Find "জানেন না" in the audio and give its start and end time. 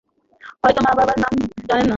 1.67-1.89